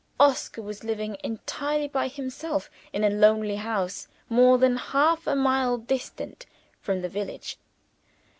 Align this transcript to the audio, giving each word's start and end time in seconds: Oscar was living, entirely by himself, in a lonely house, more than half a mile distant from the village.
Oscar 0.19 0.63
was 0.63 0.83
living, 0.83 1.15
entirely 1.23 1.87
by 1.87 2.07
himself, 2.07 2.71
in 2.91 3.03
a 3.03 3.09
lonely 3.11 3.57
house, 3.57 4.07
more 4.29 4.57
than 4.57 4.75
half 4.75 5.27
a 5.27 5.35
mile 5.35 5.77
distant 5.77 6.47
from 6.81 7.03
the 7.03 7.07
village. 7.07 7.59